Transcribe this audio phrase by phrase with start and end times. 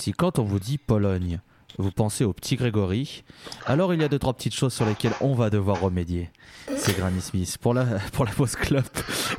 [0.00, 1.40] si quand on vous dit Pologne,
[1.78, 3.22] vous pensez au petit Grégory,
[3.66, 6.30] alors il y a deux trois petites choses sur lesquelles on va devoir remédier.
[6.74, 8.84] C'est Granny Smith pour la pour la pause club.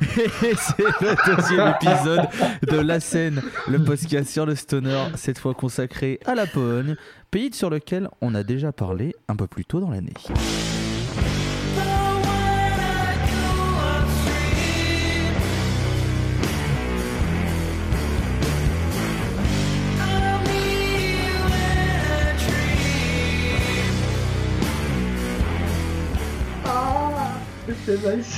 [0.00, 2.28] Et c'est le deuxième épisode
[2.70, 6.94] de La scène, le podcast sur le stoner, cette fois consacré à la Pologne,
[7.32, 10.14] pays sur lequel on a déjà parlé un peu plus tôt dans l'année.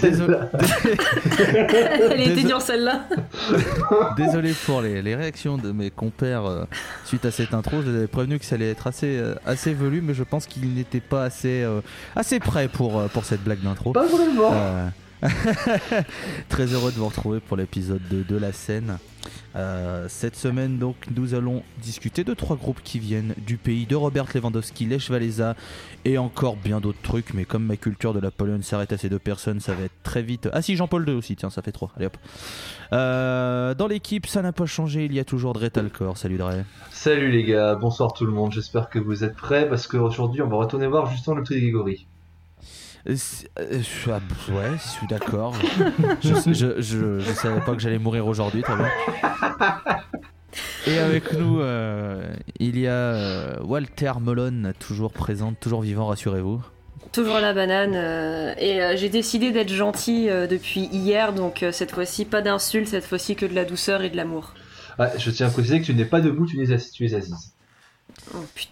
[0.02, 0.36] Désolé,
[2.10, 2.42] Elle était Désolé.
[2.44, 3.06] dure celle-là.
[4.16, 6.64] désolé pour les, les réactions de mes compères euh,
[7.04, 7.82] suite à cette intro.
[7.82, 10.46] Je les avais prévenu que ça allait être assez, euh, assez velu, mais je pense
[10.46, 11.80] qu'ils n'étaient pas assez, euh,
[12.16, 13.92] assez prêts pour, euh, pour cette blague d'intro.
[13.92, 14.50] Pas vraiment.
[14.52, 14.88] Euh,
[16.48, 18.98] Très heureux de vous retrouver pour l'épisode 2 de la scène.
[19.56, 23.96] Euh, cette semaine, donc, nous allons discuter de trois groupes qui viennent du pays de
[23.96, 25.54] Robert Lewandowski, Lech Walesa
[26.04, 27.34] et encore bien d'autres trucs.
[27.34, 30.02] Mais comme ma culture de la Pologne s'arrête à ces deux personnes, ça va être
[30.02, 30.48] très vite.
[30.52, 31.90] Ah, si, Jean-Paul II aussi, tiens, ça fait trois.
[31.96, 32.16] Allez hop.
[32.92, 35.04] Euh, dans l'équipe, ça n'a pas changé.
[35.04, 36.16] Il y a toujours Dre Talcor.
[36.16, 36.64] Salut Dre.
[36.90, 40.48] Salut les gars, bonsoir tout le monde, j'espère que vous êtes prêts parce qu'aujourd'hui on
[40.48, 42.06] va retourner voir justement le petit Grégory.
[43.06, 43.14] Euh,
[44.08, 44.20] ah,
[44.52, 45.54] ouais, je suis d'accord.
[46.22, 48.88] je, je, je, je savais pas que j'allais mourir aujourd'hui, très bien.
[50.86, 52.22] Et avec nous, euh,
[52.60, 56.62] il y a euh, Walter Molon, toujours présent, toujours vivant, rassurez-vous.
[57.12, 57.94] Toujours la banane.
[57.94, 62.42] euh, et euh, j'ai décidé d'être gentil euh, depuis hier, donc euh, cette fois-ci pas
[62.42, 64.54] d'insultes, cette fois-ci que de la douceur et de l'amour.
[64.98, 67.14] Ah, je tiens à préciser que tu n'es pas debout, tu es, assis- tu es
[67.14, 67.54] assise.
[68.34, 68.70] Oh putain.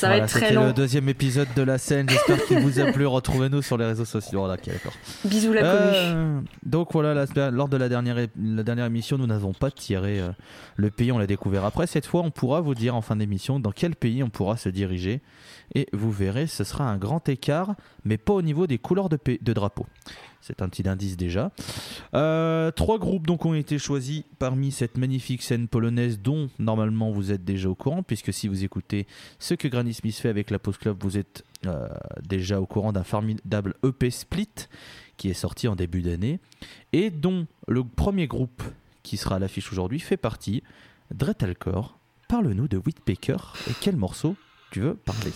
[0.00, 0.66] Ça va être très long.
[0.66, 2.08] le deuxième épisode de la scène.
[2.08, 3.06] J'espère qu'il vous a plu.
[3.06, 4.40] Retrouvez-nous sur les réseaux sociaux.
[4.40, 4.92] Voilà, d'accord.
[5.24, 5.62] Bisous la.
[5.64, 9.70] Euh, donc voilà, la- lors de la dernière, é- la dernière émission, nous n'avons pas
[9.70, 10.30] tiré euh,
[10.76, 11.86] le pays, on l'a découvert après.
[11.86, 14.68] Cette fois, on pourra vous dire en fin d'émission dans quel pays on pourra se
[14.68, 15.20] diriger.
[15.74, 19.52] Et vous verrez, ce sera un grand écart, mais pas au niveau des couleurs de
[19.52, 19.86] drapeau.
[20.40, 21.50] C'est un petit indice déjà.
[22.14, 27.30] Euh, trois groupes donc ont été choisis parmi cette magnifique scène polonaise dont normalement vous
[27.30, 29.06] êtes déjà au courant, puisque si vous écoutez
[29.38, 31.88] ce que Granny Smith fait avec la Pause Club, vous êtes euh,
[32.26, 34.48] déjà au courant d'un formidable EP Split
[35.16, 36.40] qui est sorti en début d'année
[36.92, 38.62] et dont le premier groupe
[39.02, 40.62] qui sera à l'affiche aujourd'hui fait partie.
[41.14, 43.36] Dretalcore, parle-nous de Whitpecker
[43.68, 44.36] et quel morceau
[44.70, 45.32] tu veux parler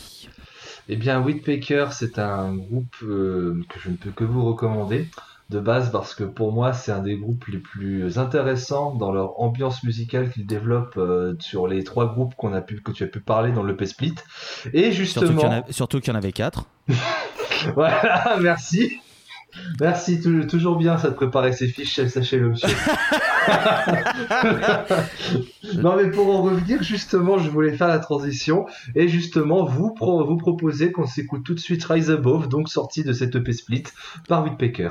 [0.88, 5.08] Eh bien, Whitpecker, c'est un groupe euh, que je ne peux que vous recommander
[5.50, 9.40] de base parce que pour moi, c'est un des groupes les plus intéressants dans leur
[9.40, 13.08] ambiance musicale qu'ils développent euh, sur les trois groupes qu'on a pu, que tu as
[13.08, 14.14] pu parler dans le Split.
[14.72, 16.66] Et Surtout qu'il y, en justement, surtout qu'il y en avait quatre.
[17.74, 19.00] voilà, merci.
[19.80, 22.68] Merci, tou- toujours bien ça de préparer ses fiches, sachez-le, monsieur.
[25.76, 30.24] non, mais pour en revenir, justement, je voulais faire la transition et justement vous, pro-
[30.24, 33.84] vous proposer qu'on s'écoute tout de suite Rise Above, donc sorti de cette EP Split
[34.28, 34.88] par Whitpecker.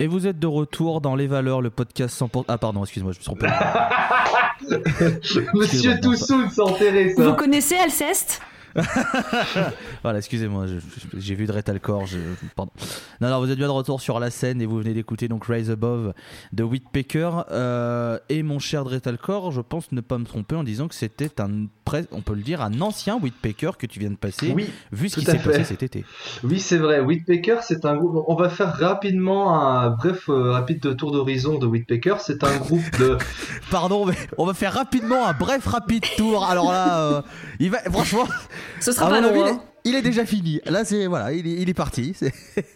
[0.00, 2.44] Et vous êtes de retour dans Les Valeurs, le podcast 100%.
[2.46, 3.48] Ah, pardon, excuse-moi, je me suis trompé.
[5.54, 7.28] Monsieur Toussoun s'enterrer, ça.
[7.28, 8.40] Vous connaissez Alceste?
[10.02, 10.66] voilà, excusez-moi,
[11.16, 12.06] j'ai vu Dretalcore.
[12.06, 12.18] Je...
[12.56, 12.72] Pardon.
[13.20, 15.46] Non, non, vous êtes bien de retour sur la scène et vous venez d'écouter donc
[15.46, 16.12] Rise Above
[16.52, 17.44] de Whitpecker.
[17.50, 21.40] Euh, et mon cher Dretalcore, je pense ne pas me tromper en disant que c'était
[21.40, 21.66] un,
[22.12, 24.52] on peut le dire, un ancien Whitpecker que tu viens de passer.
[24.54, 26.04] Oui, vu ce qui s'est passé cet été.
[26.44, 27.00] Oui, c'est vrai.
[27.00, 28.24] Whitpecker, c'est un groupe.
[28.26, 32.16] On va faire rapidement un bref, euh, rapide tour d'horizon de Whitpecker.
[32.20, 33.16] C'est un groupe de.
[33.70, 36.44] Pardon, mais on va faire rapidement un bref, rapide tour.
[36.44, 37.22] Alors là, euh,
[37.58, 38.26] il va, franchement.
[38.80, 39.46] Ce sera pas long.
[39.46, 39.60] Hein.
[39.84, 40.60] Il est déjà fini.
[40.66, 42.14] Là, c'est voilà, il est, il est parti.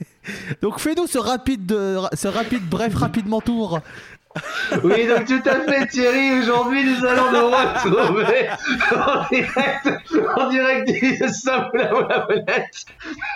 [0.62, 1.70] Donc, fais-nous ce rapide,
[2.14, 3.80] ce rapide, bref, rapidement tour
[4.84, 6.40] oui, donc tout à fait, Thierry.
[6.40, 8.48] Aujourd'hui, nous allons nous retrouver
[8.96, 9.88] en direct,
[10.36, 11.18] en direct du
[12.08, 12.84] la Molette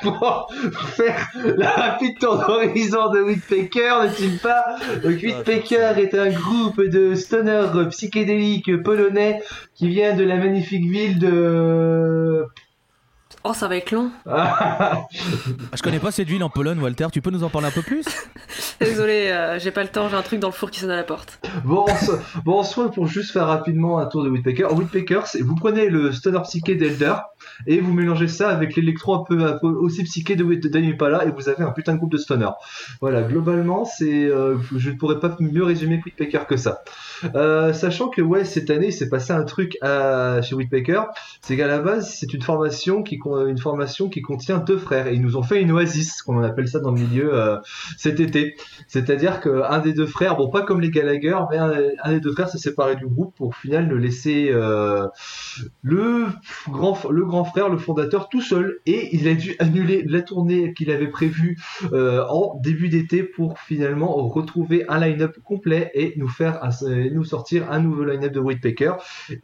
[0.03, 0.49] pour
[0.97, 4.77] faire la rapide tour d'horizon de Whitpecker, n'est-il pas?
[5.03, 9.43] Donc, Whitpecker est un groupe de stoner psychédéliques polonais
[9.75, 12.47] qui vient de la magnifique ville de
[13.49, 14.11] Oh, ça va être long.
[14.27, 17.07] je connais pas cette ville en Pologne, Walter.
[17.13, 18.05] Tu peux nous en parler un peu plus?
[18.81, 20.09] Désolé, euh, j'ai pas le temps.
[20.09, 21.39] J'ai un truc dans le four qui sonne à la porte.
[21.65, 21.87] Bon,
[22.45, 24.73] bon, soit pour juste faire rapidement un tour de Whitpecker.
[24.73, 27.15] Whitpecker, vous prenez le stoner psyché d'Elder
[27.67, 31.63] et vous mélangez ça avec l'électro un peu, aussi psyché de Pala et vous avez
[31.63, 32.49] un putain de groupe de stoner.
[33.01, 36.83] Voilà, globalement, c'est, euh, je ne pourrais pas mieux résumer Whitpecker que ça.
[37.35, 41.03] Euh, sachant que ouais, cette année, il s'est passé un truc à, chez Whitpecker,
[41.41, 45.15] c'est qu'à la base, c'est une formation qui une formation qui contient deux frères et
[45.15, 47.57] ils nous ont fait une oasis, comme on appelle ça dans le milieu euh,
[47.97, 48.57] cet été.
[48.87, 52.49] C'est-à-dire qu'un des deux frères, bon pas comme les Gallagher, mais un, des deux frères
[52.49, 54.51] s'est séparé du groupe pour au final le laisser
[55.83, 56.27] le
[56.69, 60.75] grand le grand frère, le fondateur, tout seul et il a dû annuler la tournée
[60.75, 61.59] qu'il avait prévue
[61.93, 66.61] en début d'été pour finalement retrouver un line-up complet et nous faire
[67.13, 68.93] nous sortir un nouveau line-up de Whitepacker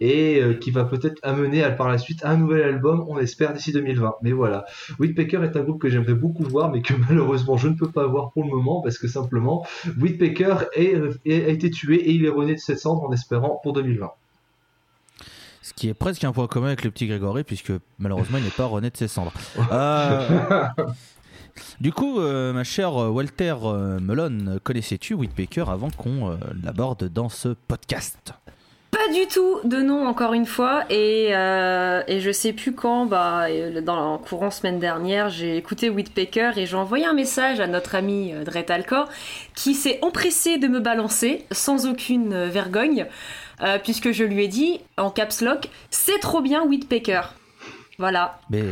[0.01, 3.53] et euh, qui va peut-être amener à, par la suite un nouvel album, on espère
[3.53, 4.17] d'ici 2020.
[4.23, 4.65] Mais voilà,
[4.99, 8.07] Whitepacker est un groupe que j'aimerais beaucoup voir, mais que malheureusement je ne peux pas
[8.07, 9.67] voir pour le moment parce que simplement
[10.01, 13.73] Whitepacker est, a été tué et il est rené de ses cendres en espérant pour
[13.73, 14.11] 2020.
[15.63, 18.51] Ce qui est presque un point commun avec le petit Grégory, puisque malheureusement il n'est
[18.51, 19.33] pas rené de ses cendres.
[19.73, 20.69] Euh,
[21.81, 27.29] du coup, euh, ma chère Walter euh, Melon, connaissais-tu Whitbaker avant qu'on euh, l'aborde dans
[27.29, 28.33] ce podcast?
[28.91, 33.47] Pas du tout de nom encore une fois et, et je sais plus quand bah
[33.83, 37.95] dans le courant semaine dernière j'ai écouté Whitpaker et j'ai envoyé un message à notre
[37.95, 39.09] ami Dret Alcor
[39.55, 43.07] qui s'est empressé de me balancer sans aucune vergogne
[43.83, 47.23] puisque je lui ai dit en caps lock c'est trop bien Whitpaker
[48.03, 48.41] voilà.
[48.51, 48.63] Mais,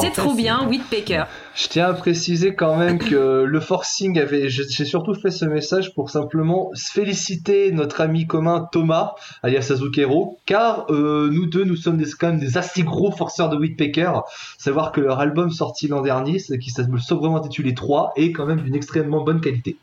[0.00, 1.24] c'est trop bien, Whitpaker.
[1.54, 4.48] Je tiens à préciser quand même que le forcing avait.
[4.48, 10.86] J'ai surtout fait ce message pour simplement féliciter notre ami commun Thomas, alias Azukero, car
[10.90, 14.22] euh, nous deux, nous sommes des, quand même des assez gros forceurs de Whitpaker.
[14.58, 18.62] Savoir que leur album sorti l'an dernier, qui s'appelle sobrement intitulé 3, est quand même
[18.62, 19.76] d'une extrêmement bonne qualité.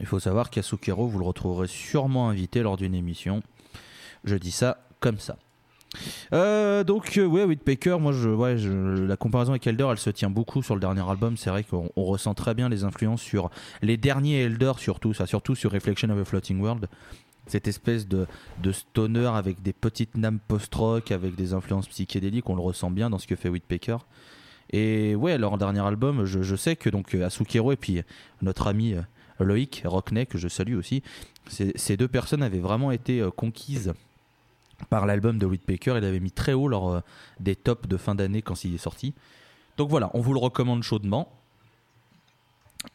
[0.00, 3.42] Il faut savoir qu'Asukero, vous le retrouverez sûrement invité lors d'une émission.
[4.24, 5.36] Je dis ça comme ça.
[6.34, 10.28] Euh, donc euh, ouais Whitpaker moi je, ouais, la comparaison avec Elder elle se tient
[10.28, 13.48] beaucoup sur le dernier album c'est vrai qu'on ressent très bien les influences sur
[13.80, 16.88] les derniers Elder surtout ça surtout sur Reflection of a Floating World
[17.46, 18.26] cette espèce de,
[18.70, 23.18] stoner avec des petites names post-rock avec des influences psychédéliques on le ressent bien dans
[23.18, 23.96] ce que fait Whitpaker
[24.70, 28.02] et ouais leur dernier album je, je sais que donc Asukero et puis
[28.42, 29.00] notre ami euh,
[29.40, 31.02] Loïc Rockney que je salue aussi
[31.48, 33.94] ces deux personnes avaient vraiment été conquises
[34.90, 35.94] par l'album de Whitpaker.
[35.98, 37.00] Il avait mis très haut lors euh,
[37.40, 39.14] des tops de fin d'année quand il est sorti.
[39.76, 41.32] Donc voilà, on vous le recommande chaudement.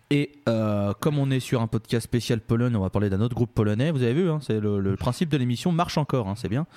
[0.10, 3.36] Et euh, comme on est sur un podcast spécial Pologne, on va parler d'un autre
[3.36, 3.92] groupe polonais.
[3.92, 6.68] Vous avez vu, hein, c'est le, principe de l'émission marche encore, hein, c'est bien.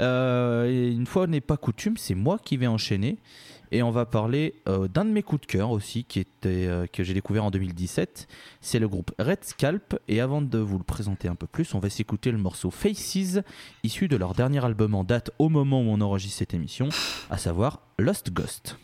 [0.00, 3.18] Euh, une fois n'est pas coutume, c'est moi qui vais enchaîner.
[3.72, 6.86] Et on va parler euh, d'un de mes coups de cœur aussi, qui était, euh,
[6.86, 8.28] que j'ai découvert en 2017.
[8.60, 9.98] C'est le groupe Red Scalp.
[10.08, 13.40] Et avant de vous le présenter un peu plus, on va s'écouter le morceau Faces,
[13.82, 16.88] issu de leur dernier album en date au moment où on enregistre cette émission,
[17.30, 18.78] à savoir Lost Ghost.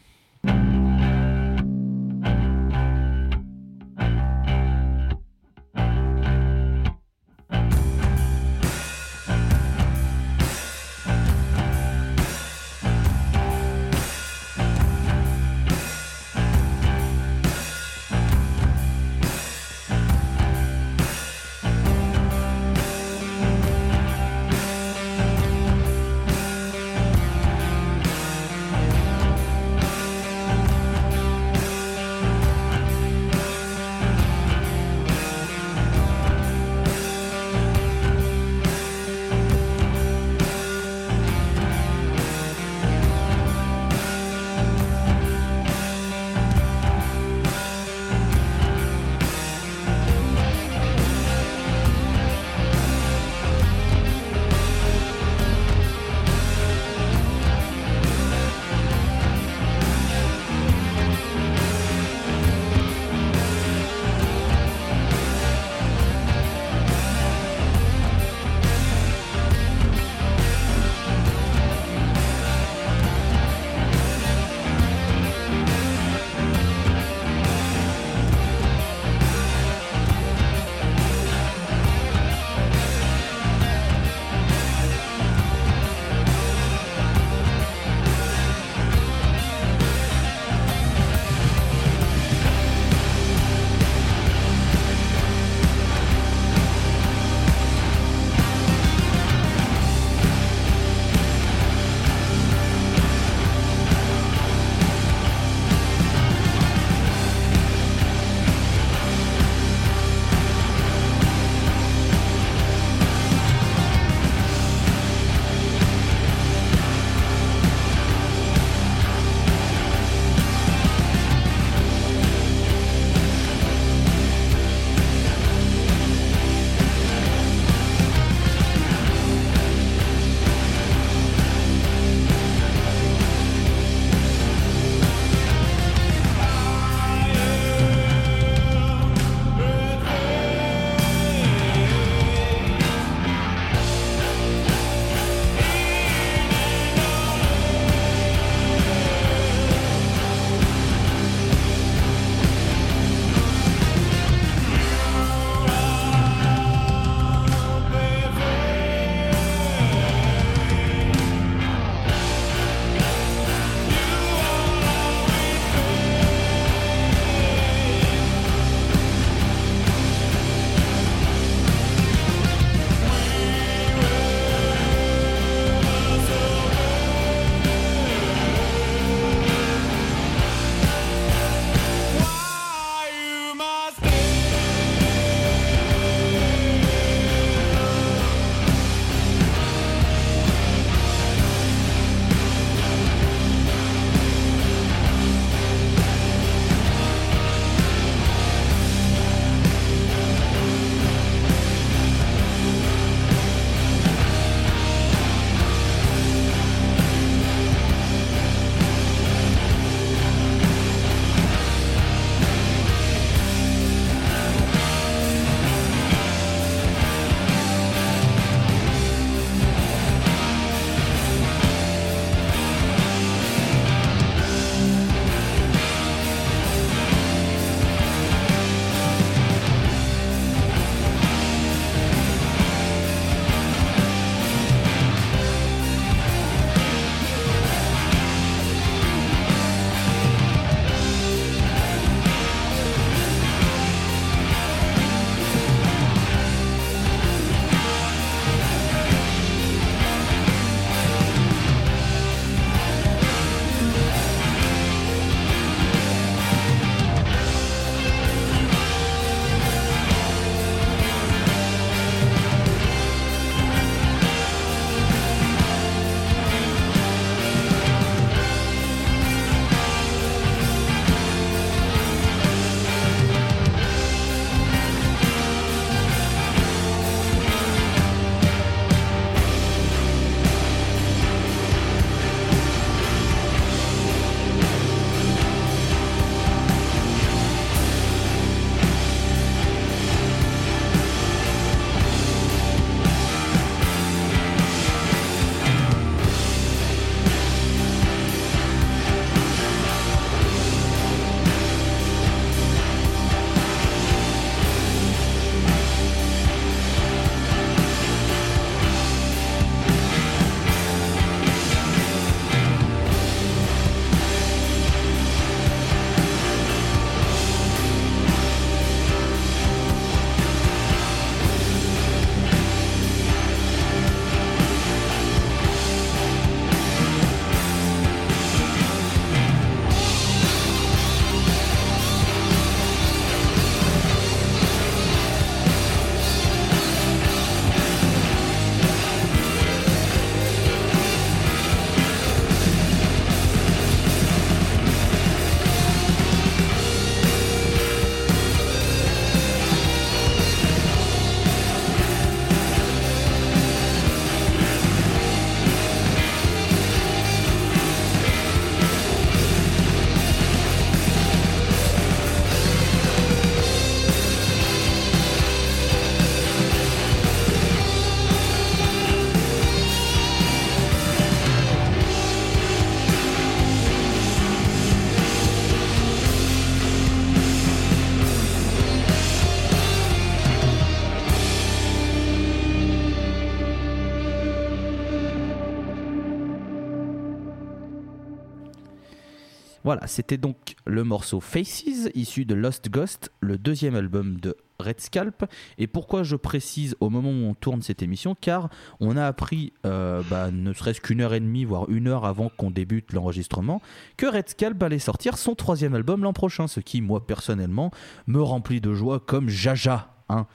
[389.93, 395.01] Voilà, c'était donc le morceau Faces, issu de Lost Ghost, le deuxième album de Red
[395.01, 395.45] Scalp.
[395.77, 399.75] Et pourquoi je précise au moment où on tourne cette émission Car on a appris,
[399.85, 403.83] euh, bah, ne serait-ce qu'une heure et demie, voire une heure avant qu'on débute l'enregistrement,
[404.17, 407.91] que Red Scalp allait sortir son troisième album l'an prochain, ce qui, moi, personnellement,
[408.27, 410.15] me remplit de joie comme Jaja.
[410.31, 410.47] Hein.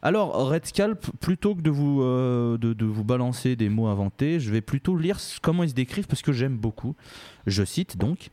[0.00, 4.50] Alors, Red Scalp, plutôt que de vous, euh, de, vous balancer des mots inventés, je
[4.50, 6.96] vais plutôt lire comment ils se décrivent parce que j'aime beaucoup.
[7.46, 8.30] Je cite donc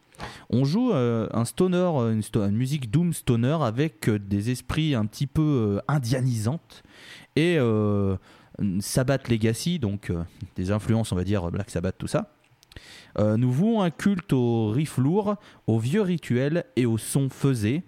[0.49, 5.06] On joue euh, un stoner, une, une, musique doom stoner avec euh, des esprits un
[5.06, 6.84] petit peu indianisantes
[7.36, 7.60] et
[8.80, 10.12] Sabbath Legacy, donc
[10.56, 12.32] des influences, on va dire Black Sabbath, tout ça.
[13.19, 15.36] nous vouons un culte aux riffs lourds,
[15.67, 17.84] aux vieux rituels et aux sons faisés.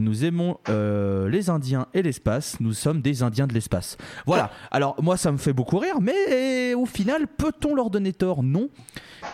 [0.00, 2.58] Nous aimons euh, les Indiens et l'espace.
[2.58, 3.98] Nous sommes des Indiens de l'espace.
[4.24, 4.50] Voilà.
[4.70, 8.42] Alors moi, ça me fait beaucoup rire, mais au final, peut-on leur donner tort?
[8.42, 8.70] Non,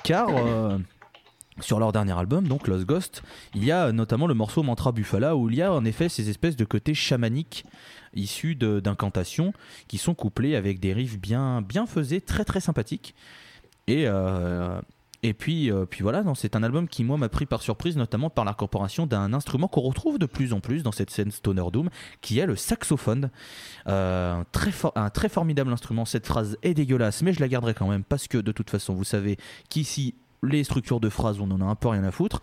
[0.03, 0.77] car euh,
[1.61, 3.23] sur leur dernier album, donc Lost Ghost,
[3.55, 6.29] il y a notamment le morceau Mantra Buffala où il y a en effet ces
[6.29, 7.65] espèces de côtés chamaniques
[8.15, 9.53] issus d'incantations
[9.89, 13.15] qui sont couplés avec des riffs bien bien faisés, très très sympathiques.
[13.87, 14.81] Et euh,
[15.23, 18.31] et puis, euh, puis voilà, c'est un album qui, moi, m'a pris par surprise, notamment
[18.31, 21.91] par l'incorporation d'un instrument qu'on retrouve de plus en plus dans cette scène Stoner Doom,
[22.21, 23.31] qui est le saxophone.
[23.89, 26.05] Euh, très un très formidable instrument.
[26.05, 28.95] Cette phrase est dégueulasse, mais je la garderai quand même, parce que de toute façon,
[28.95, 29.37] vous savez
[29.69, 32.43] qu'ici, les structures de phrases, on en a un peu rien à foutre.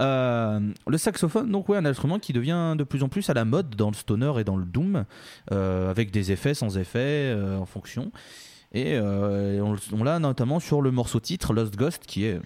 [0.00, 3.44] Euh, le saxophone, donc ouais, un instrument qui devient de plus en plus à la
[3.44, 5.04] mode dans le stoner et dans le doom,
[5.50, 8.10] avec des effets sans effets en fonction.
[8.72, 12.38] Et euh, on, l'a notamment sur le morceau titre Lost Ghost, qui est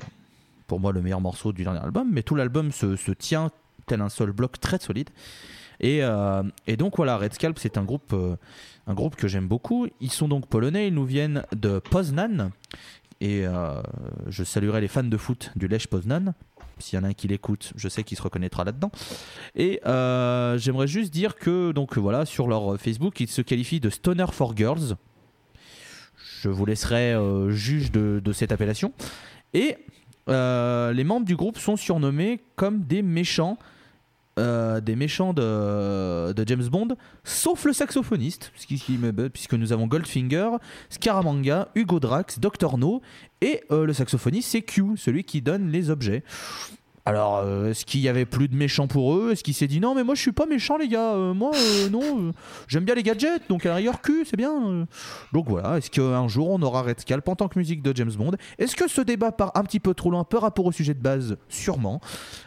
[0.66, 3.50] pour moi le meilleur morceau du dernier album, mais tout l'album se, tient
[3.86, 5.10] tel un seul bloc très solide.
[5.80, 6.44] Et, euh,
[6.78, 8.36] donc voilà, Red Scalp, c'est un groupe, euh,
[8.86, 9.88] un groupe que j'aime beaucoup.
[10.00, 12.52] Ils sont donc polonais, ils nous viennent de Poznan.
[13.24, 13.44] Et
[14.26, 16.34] je saluerai les fans de foot du Lech Poznan.
[16.80, 18.90] S'il y en a un qui l'écoute, je sais qu'il se reconnaîtra là-dedans.
[19.54, 24.26] Et j'aimerais juste dire que donc voilà, sur leur Facebook, ils se qualifient de Stoner
[24.32, 24.96] for Girls.
[26.42, 28.92] Je vous laisserai euh, juge de, cette appellation.
[29.54, 29.76] Et
[30.28, 33.58] euh, les membres du groupe sont surnommés comme des méchants.
[34.38, 36.88] Euh, des méchants de, James Bond,
[37.22, 40.52] sauf le saxophoniste, puisque nous avons Goldfinger,
[40.88, 42.78] Scaramanga, Hugo Drax, Dr.
[42.78, 43.02] No,
[43.42, 46.24] et le saxophoniste c'est Q, celui qui donne les objets.
[47.04, 49.32] Alors, euh, est-ce qu'il y avait plus de méchants pour eux?
[49.32, 51.14] Est-ce qu'il s'est dit non, mais moi je suis pas méchant, les gars.
[51.14, 52.32] Euh, moi, euh, non,
[52.68, 54.86] j'aime bien les gadgets, donc à l'arrière cul, c'est bien.
[55.32, 58.12] Donc voilà, est-ce qu'un jour on aura Red Scalp en tant que musique de James
[58.12, 58.32] Bond?
[58.58, 61.02] Est-ce que ce débat part un petit peu trop loin par rapport au sujet de
[61.02, 61.36] base?
[61.48, 62.00] Sûrement.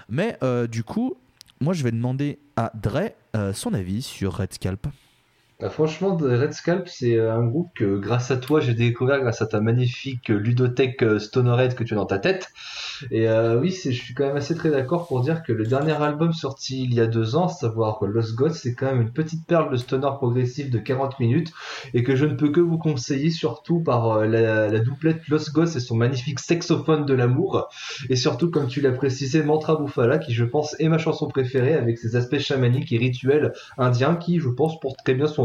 [0.08, 0.38] Mais
[0.70, 1.16] du coup,
[1.60, 3.12] moi je vais demander à Dre
[3.54, 4.88] son avis sur Red Scalp.
[5.62, 9.42] Bah, franchement, Red Scalp, c'est euh, un groupe que grâce à toi, j'ai découvert grâce
[9.42, 12.52] à ta magnifique euh, ludothèque euh, Stonerhead que tu as dans ta tête.
[13.12, 13.28] Et
[13.60, 16.86] oui, je suis quand même assez très d'accord pour dire que le dernier album sorti
[16.86, 19.76] il y a deux ans, savoir Lost Gods, c'est quand même une petite perle de
[19.76, 21.52] stoner progressif de 40 minutes
[21.94, 25.82] et que je ne peux que vous conseiller, surtout par la, doublette Lost Gods et
[25.82, 27.68] son magnifique saxophone de l'amour.
[28.10, 31.74] Et surtout, comme tu l'as précisé, Mantra Bufala, qui je pense est ma chanson préférée
[31.74, 35.45] avec ses aspects chamaniques et rituels indiens qui, je pense, portent très bien son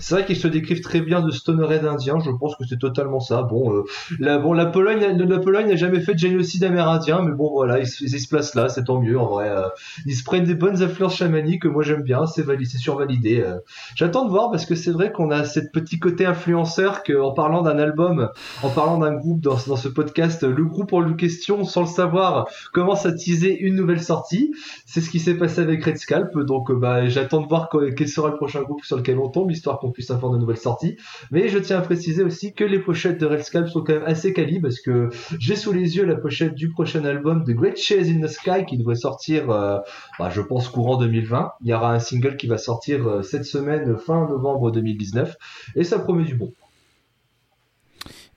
[0.00, 3.20] c'est vrai qu'ils se décrivent très bien de stonerhead indien, je pense que c'est totalement
[3.20, 3.42] ça.
[3.42, 3.84] Bon, euh,
[4.18, 7.80] la, bon, la Pologne, la Pologne n'a jamais fait de génocide amérindien, mais bon, voilà,
[7.80, 9.48] ils, se placent là, c'est tant mieux en vrai.
[9.48, 9.68] Euh.
[10.06, 13.40] ils se prennent des bonnes influences chamaniques que moi j'aime bien, c'est validé, c'est survalidé.
[13.40, 13.58] Euh.
[13.94, 17.62] J'attends de voir parce que c'est vrai qu'on a cette petit côté influenceur qu'en parlant
[17.62, 18.28] d'un album,
[18.62, 22.46] en parlant d'un groupe dans, dans ce podcast, le groupe en question, sans le savoir,
[22.72, 24.52] commence à teaser une nouvelle sortie.
[24.86, 28.28] C'est ce qui s'est passé avec Red Scalp, donc bah, j'attends de voir quel sera
[28.28, 30.96] le prochain groupe sur lequel on tombe histoire qu'on puisse avoir de nouvelles sorties.
[31.30, 34.04] Mais je tiens à préciser aussi que les pochettes de Red Scalp sont quand même
[34.06, 37.76] assez quali parce que j'ai sous les yeux la pochette du prochain album de Great
[37.76, 39.78] Chase in the Sky qui devrait sortir, euh,
[40.18, 41.52] bah, je pense, courant 2020.
[41.62, 45.36] Il y aura un single qui va sortir euh, cette semaine, fin novembre 2019,
[45.76, 46.52] et ça promet du bon.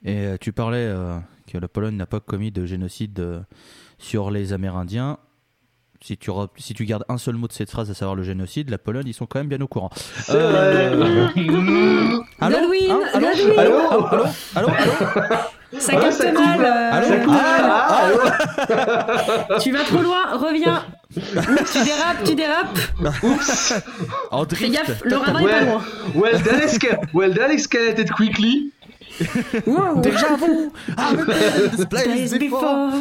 [0.04, 0.94] Et euh, tu parlais
[1.48, 3.44] que la Pologne n'a pas commis de génocide
[3.98, 5.18] sur les Amérindiens
[6.04, 8.70] si tu, si tu gardes un seul mot de cette phrase, à savoir le génocide,
[8.70, 9.90] la Pologne, ils sont quand même bien au courant.
[10.30, 11.28] Euh...
[12.40, 14.24] allô, Godwin, hein allô, allô, allô,
[14.56, 14.70] allô, allô,
[15.78, 16.66] Ça capte mal.
[16.66, 16.90] Euh...
[17.30, 20.84] Ah, allô, tu vas trop loin, reviens.
[21.14, 22.80] tu dérapes, tu dérapes.
[23.24, 23.74] Oups.
[24.32, 25.84] En Fais gaffe, le radar well, est pas loin.
[26.16, 28.72] Well, that, esca well, that escalated quickly.
[29.68, 30.02] Wow.
[30.02, 30.74] Déjà vous.
[30.98, 31.12] Ah,
[31.90, 32.92] place before.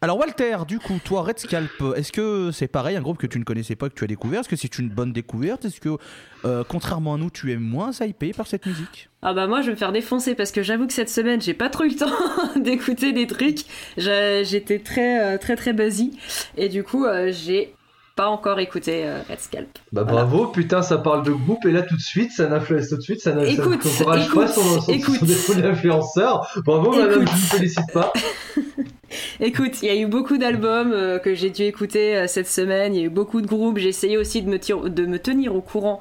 [0.00, 3.36] Alors Walter, du coup, toi Red Scalp, est-ce que c'est pareil, un groupe que tu
[3.40, 4.40] ne connaissais pas, que tu as découvert?
[4.40, 5.64] Est-ce que c'est une bonne découverte?
[5.64, 5.98] Est-ce que,
[6.44, 9.08] euh, contrairement à nous, tu es moins hypé par cette musique?
[9.22, 11.54] Ah bah moi je vais me faire défoncer parce que j'avoue que cette semaine j'ai
[11.54, 13.62] pas trop eu le temps d'écouter des trucs.
[13.96, 16.16] J'étais très euh, très très busy.
[16.56, 17.74] Et du coup euh, j'ai
[18.18, 19.78] pas encore écouté Red Scalp.
[19.92, 22.96] Bah bravo, putain, ça parle de groupe et là tout de suite, ça n'influence tout
[22.96, 26.50] de suite, ça n'encourage pas son, son, son défaut d'influenceur.
[26.64, 28.12] Bravo, madame, je ne félicite pas.
[29.40, 32.94] Écoute, il y a eu beaucoup d'albums euh, que j'ai dû écouter euh, cette semaine,
[32.94, 35.54] il y a eu beaucoup de groupes, j'ai essayé aussi de me, de me, tenir
[35.54, 36.00] au courant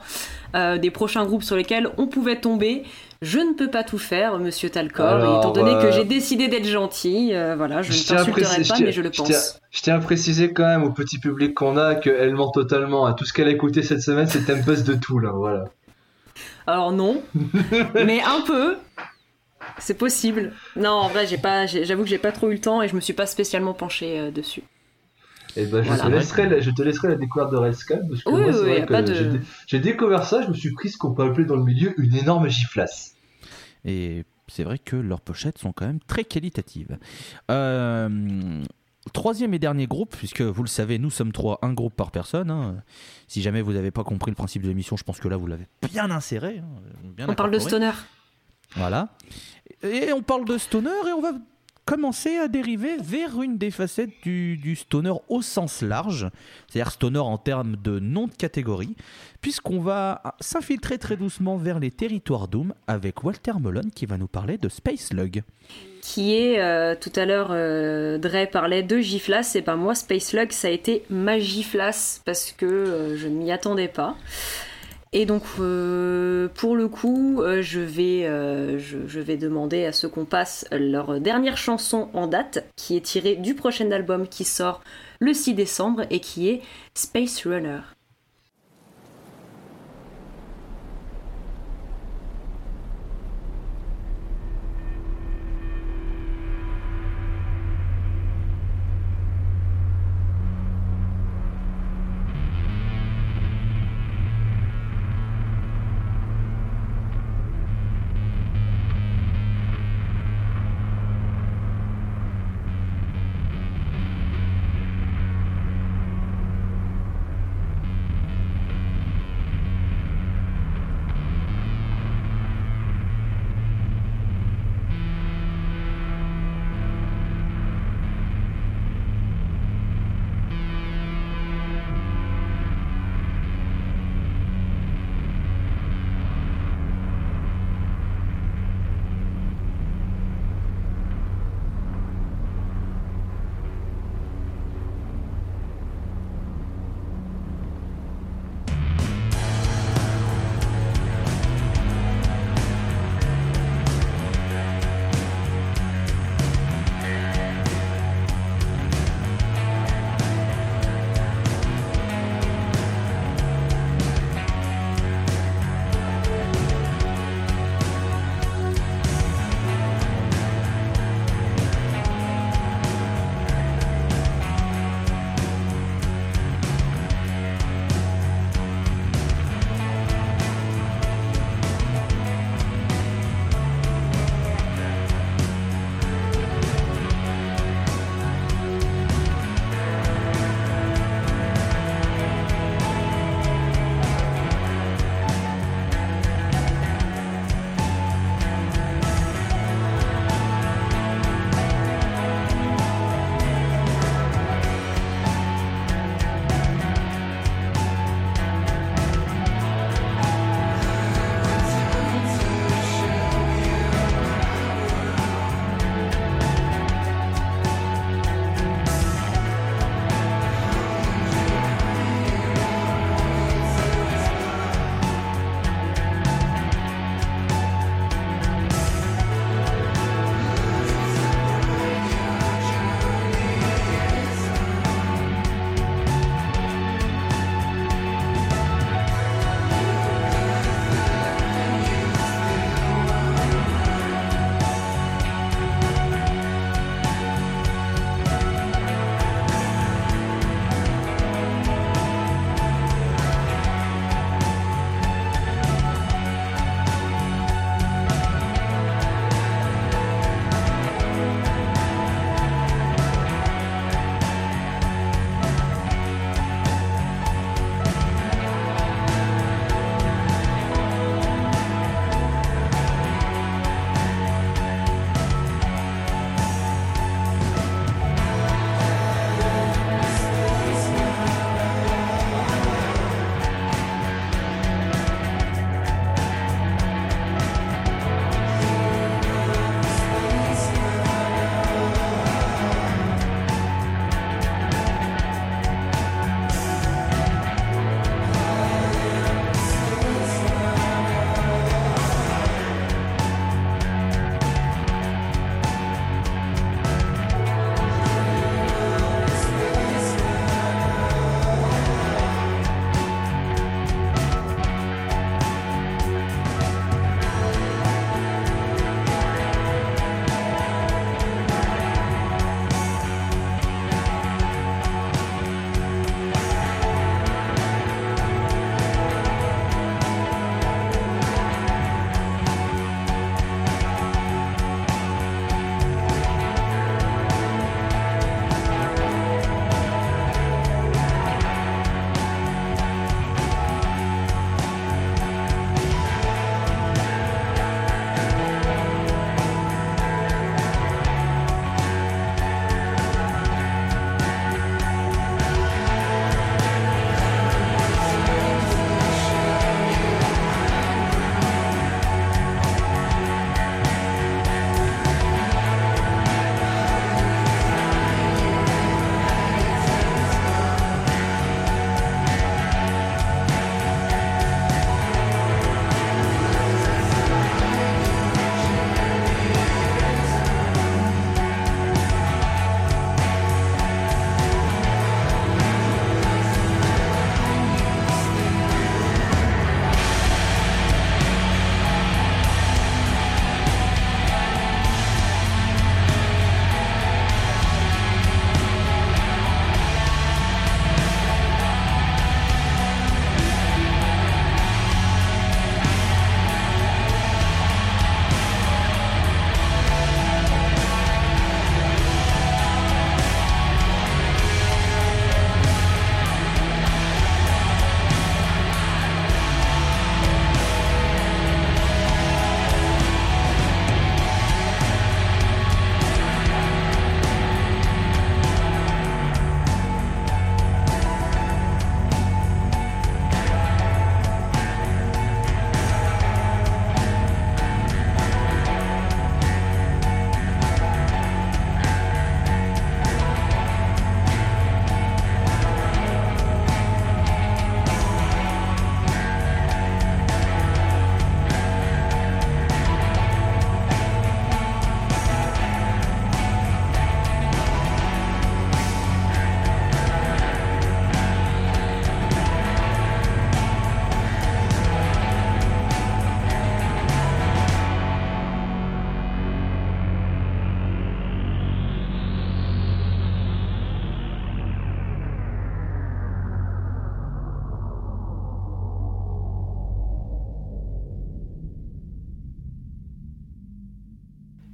[0.55, 2.83] euh, des prochains groupes sur lesquels on pouvait tomber.
[3.21, 7.33] Je ne peux pas tout faire, monsieur Talcor, étant donné que j'ai décidé d'être gentil,
[7.55, 9.59] voilà, je, ne t'insulterai pas, mais je le pense.
[9.71, 13.11] Je tiens à préciser quand même au petit public qu'on a qu'elle ment totalement.
[13.13, 15.65] Tout ce qu'elle a écouté cette semaine, c'est Tempest de tout, là, voilà.
[16.67, 17.23] Alors non,
[17.95, 18.77] mais un peu,
[19.79, 20.51] c'est possible.
[20.75, 22.95] Non, en vrai, j'ai pas, j'avoue que j'ai pas trop eu le temps et je
[22.95, 24.63] me suis pas spécialement penché euh, dessus.
[25.57, 28.03] Et eh ben, je, te laisserai la, je te laisserai la découverte de Red Skull
[28.07, 31.15] parce que moi, c'est vrai que j'ai découvert ça, je me suis pris ce qu'on
[31.15, 33.15] peut appeler dans le milieu une énorme giflasse.
[33.83, 36.99] Et c'est vrai que leurs pochettes sont quand même très qualitatives.
[37.49, 38.61] Euh,
[39.13, 42.51] troisième et dernier groupe, puisque vous le savez, nous sommes trois, un groupe par personne.
[42.51, 42.83] Hein.
[43.27, 45.47] Si jamais vous n'avez pas compris le principe de l'émission, je pense que là vous
[45.47, 46.59] l'avez bien inséré.
[46.59, 47.93] Hein, on parle de stoner.
[48.75, 49.09] Voilà.
[49.81, 51.31] Et on parle de stoner et on va
[51.87, 56.29] commencer à dériver vers une des facettes du, stoner au sens large,
[56.67, 58.97] c'est-à-dire stoner en termes de nom de catégorie,
[59.39, 64.27] puisqu'on va s'infiltrer très doucement vers les territoires Doom avec Walter Mullen qui va nous
[64.27, 65.43] parler de Space Lug.
[66.01, 70.33] Qui est, euh, tout à l'heure, euh, Dre parlait de Giflas, et pas moi, Space
[70.33, 74.17] Lug, ça a été ma Giflas, parce que euh, je ne m'y attendais pas.
[75.13, 80.09] Et donc, euh, pour le coup, euh, je, vais, euh, je, vais demander à ceux
[80.09, 84.81] qu'on passe leur dernière chanson en date, qui est tirée du prochain album qui sort
[85.19, 86.61] le 6 décembre et qui est
[86.93, 87.79] Space Runner.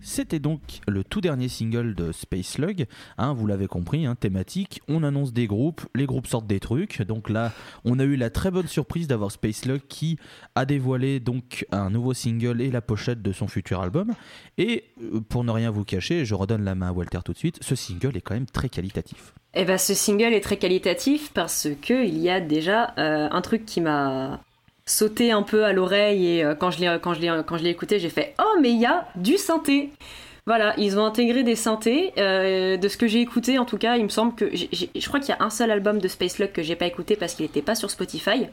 [0.04, 2.86] C'était donc le tout dernier single de Space Slug.
[3.18, 4.82] Hein, vous l'avez compris, hein, thématique.
[4.90, 7.02] On annonce des groupes, les groupes sortent des trucs.
[7.02, 7.54] Donc là,
[7.86, 10.18] on a eu la très bonne surprise d'avoir Space Slug qui
[10.56, 14.12] a dévoilé donc un nouveau single et la pochette de son futur album.
[14.58, 17.38] Et euh, pour ne rien vous cacher, je redonne la main à Walter tout de
[17.38, 17.60] suite.
[17.62, 19.34] Ce single est quand même très qualitatif.
[19.54, 23.42] Eh ben, ce single est très qualitatif parce que il y a déjà euh, un
[23.42, 24.42] truc qui m'a
[24.86, 28.72] sauté un peu à l'oreille et euh, quand je l'ai écouté, j'ai fait "Oh, mais
[28.72, 29.92] il y a du synthé."
[30.46, 32.12] Voilà, ils ont intégré des synthés.
[32.18, 35.22] Euh, de ce que j'ai écouté, en tout cas, il me semble que je crois
[35.22, 37.46] qu'il y a un seul album de Space Luck que j'ai pas écouté parce qu'il
[37.46, 38.48] n'était pas sur Spotify.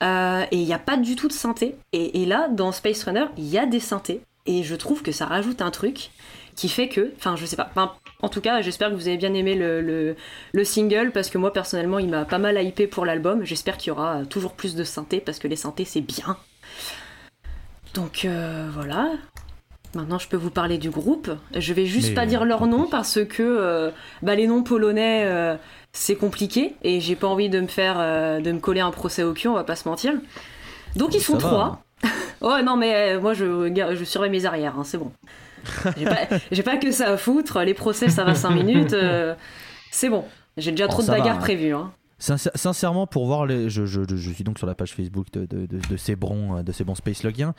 [0.00, 1.74] Euh, et il n'y a pas du tout de synthé.
[1.92, 4.20] Et, là, dans Space Runner, il y a des synthés.
[4.46, 6.10] Et je trouve que ça rajoute un truc
[6.54, 7.70] qui fait que, enfin, je sais pas.
[8.20, 10.16] En tout cas, j'espère que vous avez bien aimé le,
[10.52, 13.44] le, single parce que moi, personnellement, il m'a pas mal hypé pour l'album.
[13.44, 16.36] J'espère qu'il y aura toujours plus de synthé parce que les synthés, c'est bien.
[17.94, 19.12] Donc euh, voilà.
[19.94, 21.30] Maintenant, je peux vous parler du groupe.
[21.54, 23.90] Je vais juste pas dire leur nom parce que euh,
[24.22, 25.56] bah, les noms polonais, euh,
[25.92, 27.98] c'est compliqué et j'ai pas envie de me faire,
[28.42, 30.12] de me coller un procès au cul, on va pas se mentir.
[30.96, 31.82] Donc ils sont trois.
[32.40, 35.12] oh non, mais moi je, je surveille mes arrières, hein, c'est bon.
[36.50, 37.60] J'ai pas, que ça à foutre.
[37.60, 38.92] Les procès, ça va 5 minutes.
[38.92, 39.34] Euh,
[39.90, 40.24] c'est bon.
[40.56, 41.40] J'ai déjà trop de bagarres hein.
[41.40, 41.74] prévues.
[41.74, 41.92] Hein.
[42.18, 45.66] Sincèrement, pour voir les, je, je, je, suis donc sur la page Facebook de, de,
[45.66, 47.54] de, ces bons, de ces bons space logiens.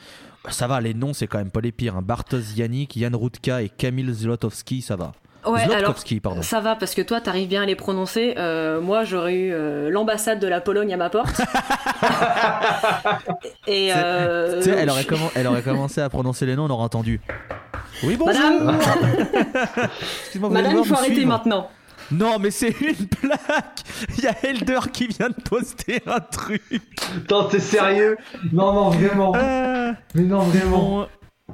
[0.50, 1.96] Ça va, les noms, c'est quand même pas les pires.
[1.96, 2.02] Hein.
[2.02, 5.12] Bartosz Yannick, Jan Rutka et Kamil Zlotowski, ça va.
[5.46, 5.96] Ouais, alors,
[6.42, 8.34] ça va parce que toi, t'arrives bien à les prononcer.
[8.36, 11.40] Euh, moi, j'aurais eu euh, l'ambassade de la Pologne à ma porte.
[13.66, 17.20] et euh, elle, aurait elle aurait commencé à prononcer les noms, on aurait entendu.
[18.02, 18.34] Oui, bonjour.
[18.34, 18.78] Madame,
[20.52, 21.68] Madame il faut arrêter maintenant.
[22.10, 23.82] Non, mais c'est une plaque
[24.18, 26.62] Il y a Elder qui vient de poster un truc
[27.16, 28.16] Attends, t'es sérieux?
[28.52, 29.32] Non, non, vraiment
[30.14, 31.06] Mais non, vraiment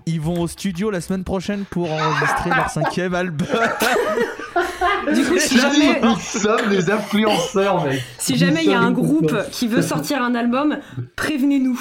[0.05, 3.49] ils vont au studio la semaine prochaine pour enregistrer leur cinquième album.
[5.14, 6.01] du coup, si jamais.
[6.03, 8.03] Nous sommes des influenceurs, mec.
[8.18, 10.78] Si jamais il y a un groupe qui veut sortir un album,
[11.16, 11.80] prévenez-nous.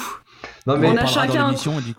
[0.66, 1.52] Non mais on a chacun.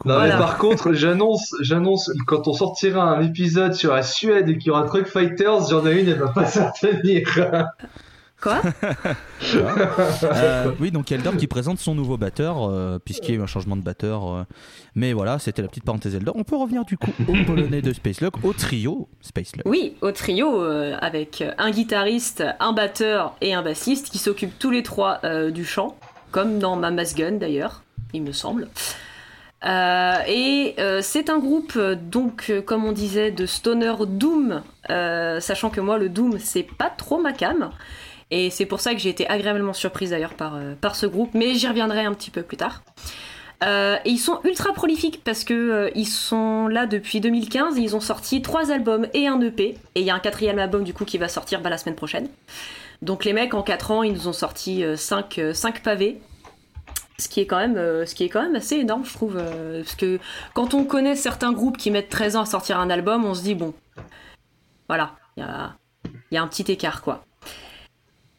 [0.05, 4.57] Non, mais par contre, j'annonce, j'annonce quand on sortira un épisode sur la Suède et
[4.57, 7.28] qu'il y aura Truck Fighters, j'en ai une, elle va pas se tenir.
[8.41, 8.61] Quoi?
[10.24, 13.47] Euh, Oui, donc Eldor qui présente son nouveau batteur, euh, puisqu'il y a eu un
[13.47, 14.28] changement de batteur.
[14.28, 14.43] Euh.
[14.95, 16.36] mais voilà, c'était la petite parenthèse Eldor.
[16.36, 19.65] On peut revenir du coup au polonais de Space Lock, au trio Space Lock.
[19.65, 20.61] Oui, au trio,
[20.99, 25.95] avec un guitariste, un batteur et un bassiste qui s'occupent tous les trois du chant,
[26.32, 27.84] comme dans Mama's Gun d'ailleurs,
[28.14, 28.68] il me semble.
[29.64, 36.10] et c'est un groupe, donc, comme on disait, de stoner doom, sachant que moi, le
[36.10, 37.72] doom, c'est pas trop ma cam.
[38.30, 41.34] Et c'est pour ça que j'ai été agréablement surprise d'ailleurs par, euh, par ce groupe,
[41.34, 42.84] mais j'y reviendrai un petit peu plus tard.
[43.64, 47.95] Euh, et ils sont ultra prolifiques parce que euh, ils sont là depuis 2015 ils
[47.95, 49.78] ont sorti trois albums et un EP.
[49.95, 51.95] Et il y a un quatrième album du coup qui va sortir bah, la semaine
[51.95, 52.28] prochaine.
[53.01, 56.20] Donc les mecs en 4 ans ils nous ont sorti 5, pavés.
[57.20, 59.36] Ce qui, est quand même, ce qui est quand même assez énorme je trouve.
[59.36, 60.20] parce que
[60.53, 63.41] quand on connaît certains groupes qui mettent 13 ans à sortir un album, on se
[63.41, 63.74] dit bon,
[64.88, 65.76] voilà, il y a,
[66.32, 67.24] y a un petit écart quoi.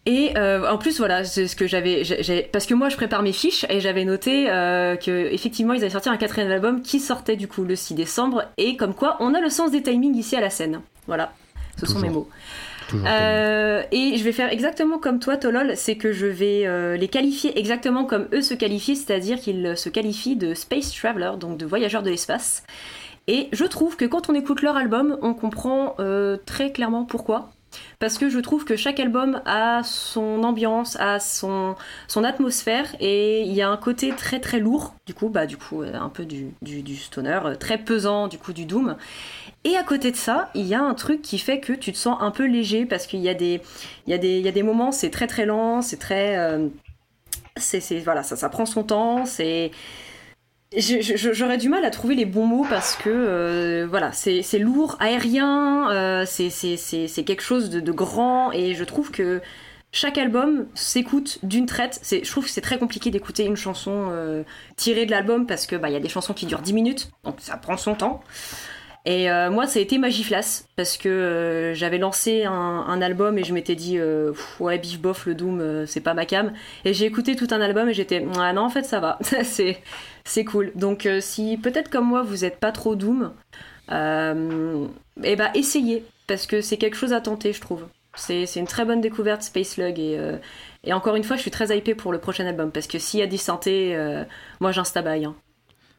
[0.08, 2.02] Et euh, en plus, voilà, c'est ce que j'avais,
[2.50, 5.90] parce que moi, je prépare mes fiches et j'avais noté euh, que effectivement, ils avaient
[5.90, 9.34] sorti un quatrième album qui sortait du coup le 6 décembre et comme quoi, on
[9.34, 10.80] a le sens des timings ici à la scène.
[11.06, 11.34] Voilà,
[11.78, 12.26] ce sont mes mots.
[12.94, 17.58] Euh, et je vais faire exactement comme toi, Tolol, c'est que je vais les qualifier
[17.58, 22.02] exactement comme eux se qualifient, c'est-à-dire qu'ils se qualifient de space traveler, donc de voyageurs
[22.02, 22.62] de l'espace.
[23.26, 25.96] Et je trouve que quand on écoute leur album, on comprend
[26.46, 27.50] très clairement pourquoi
[27.98, 31.74] parce que je trouve que chaque album a son ambiance, a son,
[32.06, 35.56] son atmosphère et il y a un côté très très lourd, du coup, bah du
[35.56, 38.96] coup euh, un peu du, du, stoner, euh, très pesant du coup du doom.
[39.68, 41.98] Et à côté de ça, il y a un truc qui fait que tu te
[41.98, 43.60] sens un peu léger parce qu'il y a des,
[44.06, 46.38] il y a des, il y a des moments, c'est très très lent, c'est très,
[46.38, 46.68] euh,
[47.56, 49.70] c'est, voilà, ça, ça prend son temps, c'est
[50.74, 55.90] J'aurais du mal à trouver les bons mots parce que euh, voilà, c'est lourd, aérien,
[55.90, 59.42] euh, c'est quelque chose de, grand et je trouve que
[59.92, 62.00] chaque album s'écoute d'une traite.
[62.10, 64.12] Je trouve que c'est très compliqué d'écouter une chanson
[64.76, 67.10] tirée de l'album parce que bah il y a des chansons qui durent 10 minutes,
[67.24, 68.22] donc ça prend son temps.
[69.08, 73.42] Et euh, moi, ça a été Magiflas, parce que euh, j'avais lancé un, album et
[73.42, 76.52] je m'étais dit, euh, ouais, bif bof, le Doom, c'est pas ma cam.
[76.84, 79.78] Et j'ai écouté tout un album et j'étais, ah non, en fait, ça va, c'est,
[80.24, 80.72] c'est cool.
[80.74, 83.32] Donc, si peut-être comme moi, vous êtes pas trop Doom,
[83.90, 87.86] eh bah, essayez, parce que c'est quelque chose à tenter, je trouve.
[88.14, 90.20] C'est, une très bonne découverte, Space Lug, et,
[90.84, 93.20] et encore une fois, je suis très hypée pour le prochain album, parce que s'il
[93.20, 93.96] y a du synthé,
[94.60, 95.24] moi, j'instabaille.
[95.24, 95.34] Hein.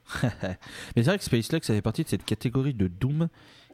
[0.44, 0.58] Mais
[0.96, 3.28] c'est vrai que Space Slug, ça fait partie de cette catégorie de Doom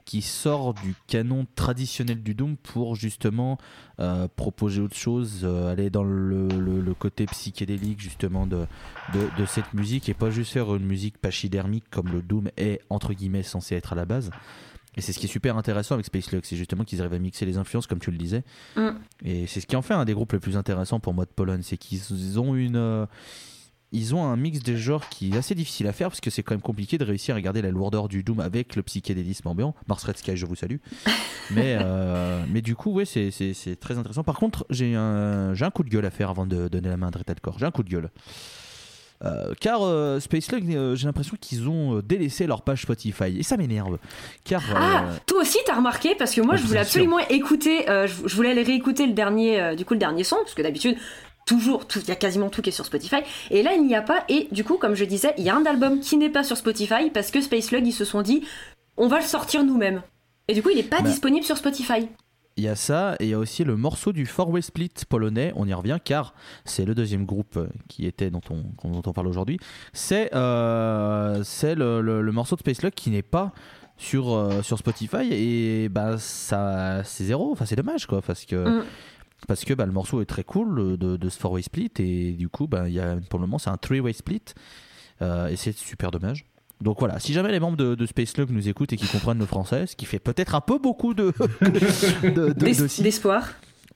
[0.04, 3.58] qui sort du canon traditionnel du Doom pour justement
[4.00, 8.68] euh, proposer autre chose, euh, aller dans le, le- le côté psychédélique justement de,
[9.16, 12.82] de, de cette musique et pas juste faire une musique pachydermique comme le Doom est
[12.92, 14.30] entre guillemets censé être à la base.
[14.98, 17.20] Et c'est ce qui est super intéressant avec Space Slug, c'est justement qu'ils arrivent à
[17.20, 18.44] mixer les influences comme tu le disais.
[18.78, 18.90] Mm.
[19.24, 21.32] Et c'est ce qui en fait un des groupes les plus intéressants pour moi de
[21.32, 22.76] Pologne, c'est qu'ils ont une...
[22.76, 23.06] euh,
[23.96, 26.43] ils ont un mix des genres qui est assez difficile à faire parce que c'est
[26.43, 29.74] quand même compliqué de réussir à garder la lourdeur du Doom avec le psychédélisme ambiant.
[29.88, 30.78] Mars Red Sky, je vous salue.
[31.52, 33.32] mais, euh, mais du coup, ouais, c'est-
[33.80, 34.24] très intéressant.
[34.24, 36.98] Par contre, j'ai un, j'ai un coup de gueule à faire avant de donner la
[36.98, 37.58] main à Dread Core.
[37.60, 38.10] J'ai un coup de gueule.
[39.24, 43.43] Euh, car euh, Space Slug, euh, j'ai l'impression qu'ils ont délaissé leur page Spotify et
[43.43, 43.98] ça m'énerve.
[44.43, 46.88] Car Ah, toi aussi t'as remarqué parce que moi Oui, je voulais sûr.
[47.02, 50.54] absolument écouter, je, je voulais aller réécouter le dernier, du coup le dernier son parce
[50.54, 50.98] que d'habitude
[51.46, 53.18] toujours, il y a quasiment tout qui est sur Spotify
[53.52, 55.56] et là il n'y a pas et du coup comme je disais il y a
[55.56, 58.43] un album qui n'est pas sur Spotify parce que Space Slug ils se sont dit
[58.98, 60.02] on va le sortir nous-mêmes
[60.48, 61.10] et du coup il n'est pas Bah.
[61.10, 62.08] disponible sur Spotify.
[62.58, 64.89] Il y a ça, et il y a aussi le morceau du Four Way Split
[65.10, 66.34] polonais, on y revient, car
[66.64, 69.60] c'est le deuxième groupe euh, qui était dont on, dont on parle aujourd'hui.
[69.91, 73.52] C'est euh, le, le- le morceau de Space Luck qui n'est pas
[73.98, 78.56] sur, euh, sur Spotify, et bah, ça c'est zéro, enfin c'est dommage quoi, parce que,
[78.56, 78.84] Mm.
[79.48, 82.32] Parce que bah, le morceau est très cool de, de ce Four Way Split, et
[82.34, 84.42] du coup, bah, y a, pour le moment, c'est un Three Way Split,
[85.22, 86.46] euh, et c'est super dommage.
[86.82, 89.40] Donc voilà, si jamais les membres de, de Space Lug nous écoutent et qui comprennent
[89.40, 91.32] le français, ce qui fait peut-être un peu beaucoup de,
[92.22, 92.88] de, de-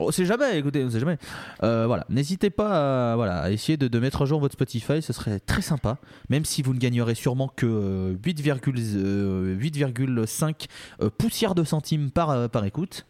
[0.01, 1.17] On sait jamais, écoutez, on sait jamais.
[1.61, 5.01] Euh, voilà, n'hésitez pas à, voilà, à essayer de, de mettre à jour votre Spotify,
[5.01, 5.97] ce serait très sympa.
[6.29, 8.61] Même si vous ne gagnerez sûrement que euh, 8,5
[8.95, 10.67] euh, 8,5,
[11.01, 13.05] euh, poussières de centimes par, par écoute.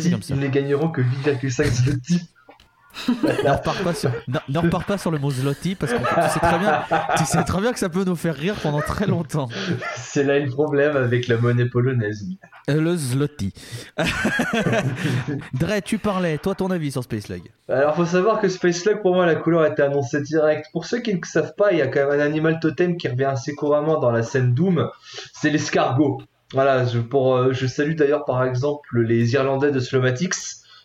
[0.00, 0.34] Ça.
[0.34, 2.20] ils ne les gagneront que 8,5 zloty.
[3.08, 6.04] Ne repars pas sur, ne, ne repars pas sur le mot zloty parce que tu
[6.04, 6.82] sais, très bien,
[7.16, 9.48] tu sais très bien que ça peut nous faire rire pendant très longtemps.
[9.96, 12.26] C'est là le problème avec la monnaie polonaise.
[12.68, 13.52] Euh, Le zloty.
[15.54, 19.02] Dre, tu parlais, toi ton avis sur Space Lug Alors, faut savoir que Space Slug,
[19.02, 20.66] pour moi, la couleur a été annoncée direct.
[20.72, 23.08] Pour ceux qui ne savent pas, il y a quand même un animal totem qui
[23.08, 24.90] revient assez couramment dans la scène Doom.
[25.32, 26.22] C'est l'escargot.
[26.52, 30.34] Voilà, je, pour, euh, je salue d'ailleurs par exemple les Irlandais de Slomatics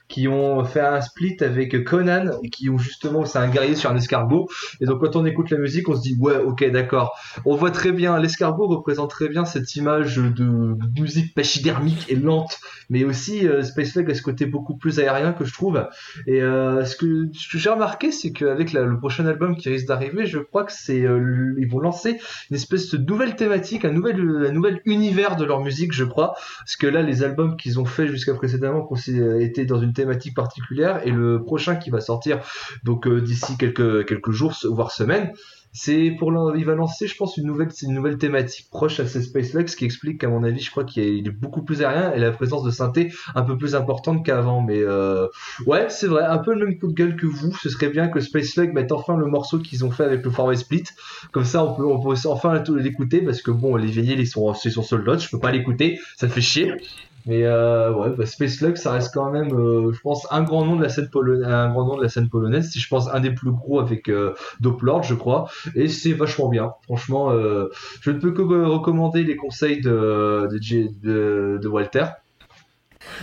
[0.08, 3.91] qui ont fait un split avec Conan et qui ont justement, c'est un guerrier sur
[3.91, 4.47] un escargot.
[4.82, 7.18] Et donc quand on écoute la musique, on se dit ouais, ok, d'accord.
[7.45, 12.60] On voit très bien, l'escargot représente très bien cette image de musique pachydermique et lente,
[12.89, 15.88] mais aussi euh, Space Slug a ce côté beaucoup plus aérien que je trouve.
[16.26, 19.88] Et euh, ce que, ce que j'ai remarqué, c'est qu'avec le prochain album qui risque
[19.88, 23.91] d'arriver, je crois que c'est euh, ils vont lancer une espèce de nouvelle thématique, un
[23.91, 26.36] nouvel, un nouvel univers de leur musique, je crois.
[26.60, 30.36] Parce que là, les albums qu'ils ont fait jusqu'à précédemment euh, étaient dans une thématique
[30.36, 32.39] particulière, et le prochain qui va sortir
[32.84, 35.34] donc euh, d'ici quelques quelques jours, voire semaines.
[35.74, 39.22] C'est pour il va lancer, je pense, une nouvelle, une nouvelle thématique proche à ces
[39.22, 42.20] Space ce qui explique qu'à mon avis, je crois qu'il est, beaucoup plus aérien et
[42.20, 44.62] la présence de synthé un peu plus importante qu'avant.
[44.62, 45.28] Mais euh,
[45.68, 47.56] ouais, c'est vrai, un peu le même coup de gueule que vous.
[47.58, 50.32] Ce serait bien que Space Slug mette enfin le morceau qu'ils ont fait avec le
[50.32, 50.86] Four Way Split.
[51.32, 51.86] Comme ça, on peut,
[52.26, 56.00] enfin l'écouter parce que bon, les vieilles, ils sont, sur Sold je peux pas l'écouter,
[56.16, 56.74] ça fait chier.
[57.28, 60.65] Mais euh, ouais, bah, Space Slug, ça reste quand même, euh, je pense, un grand
[60.65, 62.71] nom de la scène polonaise, un grand nom de la scène polonaise.
[62.73, 65.49] Je pense un des plus gros avec euh, Doplord, je crois.
[65.75, 66.71] Et c'est vachement bien.
[66.84, 67.67] Franchement, euh,
[68.01, 70.57] je ne peux que recommander les conseils de de,
[71.03, 72.05] de, de Walter,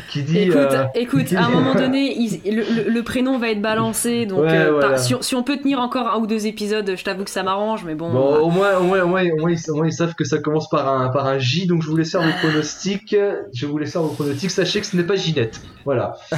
[0.08, 0.38] qui dit.
[0.38, 4.26] Écoute, euh, écoute, à un moment donné, il- le, le- le prénom va être balancé,
[4.26, 4.88] donc Ouais, euh, voilà.
[4.90, 7.30] par- si, on, si on peut tenir encore un ou deux épisodes, je t'avoue que
[7.30, 8.10] ça m'arrange, mais bon.
[8.12, 10.24] Bon, au moins, au moins, au moins, au moins, ils, au moins, ils savent que
[10.24, 13.16] ça commence par un, par un J, donc je vous laisse faire vos pronostics.
[13.52, 14.50] Je vous laisse faire vos pronostics.
[14.50, 15.60] Sachez que ce n'est pas Ginette.
[15.84, 16.16] Voilà.
[16.32, 16.36] Euh,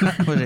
[0.26, 0.36] Moi,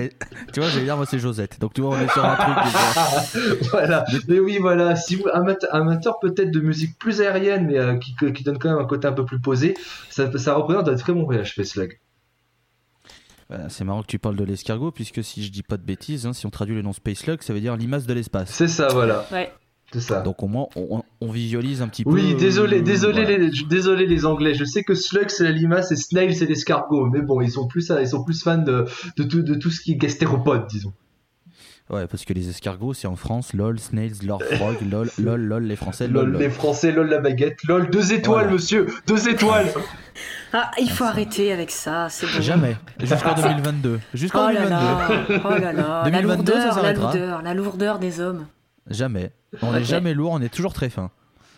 [0.51, 1.59] Tu vois, j'allais dire, moi c'est Josette.
[1.59, 3.61] Donc tu vois, on est sur un truc.
[3.71, 4.03] voilà.
[4.27, 4.95] Mais oui, voilà.
[4.95, 8.69] Si vous amateur, amateur peut-être de musique plus aérienne, mais euh, qui, qui donne quand
[8.69, 9.75] même un côté un peu plus posé,
[10.09, 11.75] ça, ça représente un très bon voyage, Space
[13.53, 16.25] Voilà, c'est marrant que tu parles de l'escargot, puisque si je dis pas de bêtises,
[16.25, 18.49] hein, si on traduit le nom Space Lug, ça veut dire limace de l'espace.
[18.49, 19.27] C'est ça, voilà.
[19.31, 19.51] Ouais.
[19.91, 20.21] C'est ça.
[20.21, 22.09] Donc au moins, on, on visualise un petit peu.
[22.09, 23.37] Oui, désolé, euh, désolé, voilà.
[23.37, 24.55] les, désolé les Anglais.
[24.55, 27.67] Je sais que Slug c'est la limace et Snail c'est l'escargot, mais bon, ils sont
[27.67, 28.85] plus, ils sont plus fans de,
[29.17, 30.93] de tout, de tout ce qui est gastéropode, disons.
[31.89, 35.63] Ouais, parce que les escargots, c'est en France, lol, snails, lord frog, lol, lol, lol,
[35.63, 36.41] les Français, Lol, lol, lol.
[36.41, 38.51] les Français, lol la baguette, lol deux étoiles, Voilà.
[38.53, 39.67] monsieur, deux étoiles.
[40.53, 42.41] Ah, il faut arrêter avec ça, c'est bon.
[42.41, 42.77] Jamais.
[42.99, 43.99] Jusqu'en 2022.
[44.13, 45.33] Jusqu'en Oh là 2022.
[45.33, 47.03] là, oh là là, la 2022, ça lourdeur, la s'arrêtera.
[47.13, 48.45] lourdeur, la lourdeur des hommes.
[48.89, 49.31] Jamais.
[49.61, 49.83] On n'est Ok.
[49.83, 51.09] jamais lourd, on est toujours très fin.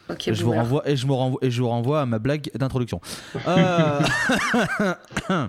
[0.09, 0.61] Ok, Et je vous boomer.
[0.63, 2.99] renvoie et je me renvoie et je vous renvoie à ma blague d'introduction.
[3.47, 3.99] Euh,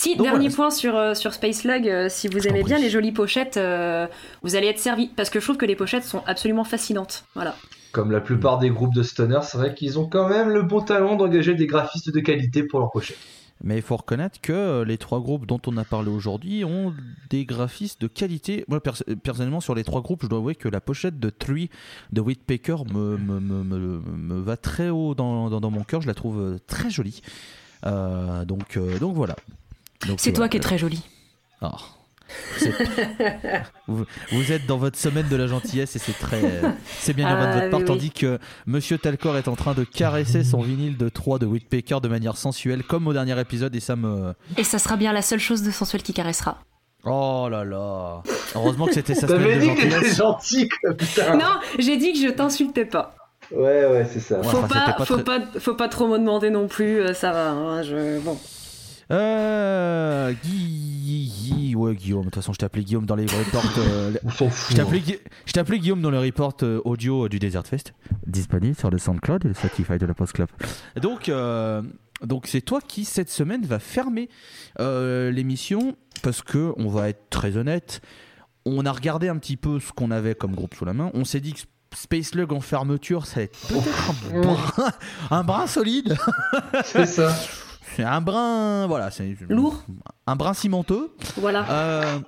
[0.00, 0.54] Si, Donc dernier voilà.
[0.56, 3.58] point sur, euh, sur Space Lug, euh, si vous Je aimez bien les jolies pochettes,
[3.58, 4.06] euh,
[4.42, 5.08] vous allez être servi.
[5.08, 7.26] Parce que je trouve que les pochettes sont absolument fascinantes.
[7.34, 7.54] Voilà.
[7.92, 10.80] Comme la plupart des groupes de stoner, c'est vrai qu'ils ont quand même le bon
[10.80, 13.18] talent d'engager des graphistes de qualité pour leur pochette.
[13.62, 16.94] Mais il faut reconnaître que les trois groupes dont on a parlé aujourd'hui ont
[17.28, 18.64] des graphistes de qualité.
[18.68, 21.68] Moi, pers- personnellement, sur les trois groupes, je dois avouer que la pochette de Three
[22.10, 26.00] de Whitpacker me, me, me, me- me va très haut dans, dans, dans mon cœur.
[26.00, 27.20] Je la trouve très jolie.
[27.84, 29.36] Euh, donc, euh, donc voilà.
[30.16, 31.02] C'est toi qui es très jolie.
[31.60, 31.72] Ah.
[33.88, 36.70] Vous, vous êtes dans votre semaine de la gentillesse et c'est très euh,
[37.00, 37.84] c'est bien Ah, de votre part oui, oui.
[37.86, 42.00] tandis que Monsieur Talcor est en train de caresser son vinyle de 3 de Whitpacker
[42.00, 45.22] de manière sensuelle comme au dernier épisode et ça me Et ça sera bien la
[45.22, 46.58] seule chose de sensuel qui caressera.
[47.04, 48.22] oh là là
[48.54, 51.36] heureusement que c'était sa semaine de dit que t'étais gentillesse gentil, quoi, putain.
[51.36, 53.16] Non, j'ai dit que je t'insultais pas.
[53.50, 54.38] Ouais, ouais, c'est ça.
[54.38, 57.12] Ouais, Faut, enfin, pas, faut, très- pas, faut pas trop me demander non plus, euh,
[57.14, 57.50] ça va.
[57.50, 58.20] hein, je...
[58.20, 58.38] Bon.
[59.10, 64.12] Euh, Guy, ouais Guillaume de toute façon je t'ai appelé Guillaume dans les reports euh.
[64.68, 67.92] Je t'ai appelé, Gui- Guillaume dans le report euh, audio du Desert Fest,
[68.26, 70.48] disponible sur le SoundCloud et le Spotify de la Post Club.
[71.00, 71.82] Donc, euh,
[72.22, 74.28] donc c'est toi qui cette semaine va fermer
[74.78, 78.00] euh, l'émission parce que on va être très honnête.
[78.66, 81.10] On a regardé un petit peu ce qu'on avait comme groupe sous la main.
[81.14, 81.60] On s'est dit que
[81.96, 84.92] Space Lug en fermeture, ça va être peut-être un, brin,
[85.30, 86.16] un brin solide.
[86.84, 87.34] C'est ça.
[88.00, 89.84] C'est un brin, voilà, c'est Lourd.
[90.26, 91.10] un brin cimenteux.
[91.36, 91.70] Voilà.
[91.70, 92.18] Euh,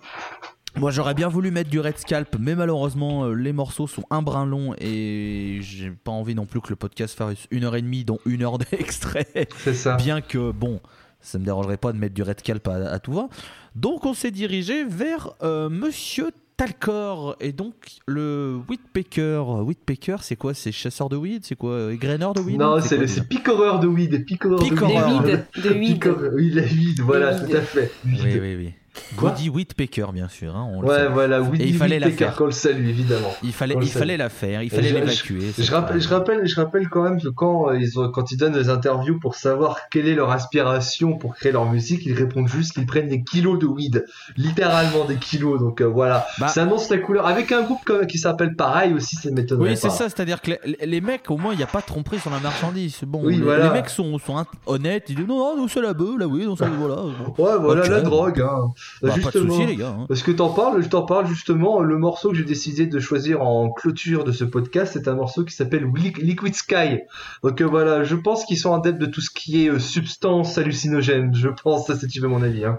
[0.77, 4.23] moi j'aurais bien voulu mettre du Red Scalp, mais malheureusement euh, les morceaux sont un
[4.23, 7.83] brin longs et j'ai pas envie non plus que le podcast fasse une heure et
[7.83, 9.49] demie, dont une heure d'extrait.
[9.59, 9.97] C'est ça.
[9.97, 10.81] bien que bon,
[11.21, 13.29] ça me dérangerait pas de mettre du Red Scalp à, à tout va.
[13.75, 17.75] Donc on s'est dirigé vers euh, Monsieur Talcor et donc
[18.07, 19.43] le Whitpacker.
[19.65, 20.55] Whitpacker, c'est quoi?
[20.55, 21.45] C'est chasseur de weed?
[21.45, 21.95] C'est quoi?
[21.95, 22.59] Graineur de weed?
[22.59, 24.25] Non, c'est picoreur de weed.
[24.25, 25.23] Picoreur de Picoreur.
[25.23, 25.47] De weed.
[25.65, 25.95] De weed.
[25.95, 27.91] Picoreur- Oui, la weed, voilà, tout à fait.
[28.05, 28.73] Oui, oui, oui.
[29.21, 30.55] Woody Whitpacker, bien sûr.
[30.57, 33.33] hein, on Ouais, voilà, Woody Et il fallait la qu'on le salue, évidemment.
[33.43, 35.53] Il fallait, il fallait la faire, il fallait l'évacuer.
[35.55, 38.33] c'est Je rappelle, je, rappelle, je rappelle quand même que quand, euh, ils ont, quand
[38.33, 42.15] ils donnent des interviews pour savoir quelle est leur aspiration pour créer leur musique, ils
[42.15, 44.05] répondent juste qu'ils prennent des kilos de weed.
[44.37, 45.59] Littéralement des kilos.
[45.61, 46.27] Donc euh, voilà.
[46.39, 47.27] Bah- ça annonce la couleur.
[47.27, 50.53] Avec un groupe comme- qui s'appelle pareil aussi, ça m'étonnerait Oui, c'est ça, c'est-à-dire que
[50.67, 52.99] les, les mecs, au moins, il n'y a pas de tromperie sur la marchandise.
[53.07, 53.65] Bon, Oui, les, voilà.
[53.69, 54.19] les mecs sont,
[54.67, 57.03] honnêtes, ils disent non, non, nous c'est la bœuf, là, oui, non, ça, voilà.
[57.39, 58.41] Ouais, voilà la drogue.
[58.41, 58.71] Hein.
[59.03, 59.55] Bah, pas de Justement.
[59.55, 59.97] soucis, les gars.
[59.99, 60.05] hein.
[60.09, 61.81] Parce que t'en parles, je t'en parle justement.
[61.81, 65.45] Le morceau que j'ai décidé de choisir en clôture de ce podcast, c'est un morceau
[65.45, 67.01] qui s'appelle Li- Liquid Sky.
[67.43, 70.57] Donc euh, voilà, je pense qu'ils sont adeptes de tout ce qui est euh, substance
[70.59, 71.35] hallucinogène.
[71.35, 72.65] Je pense, ça c'est tu veux mon avis.
[72.65, 72.79] Hein.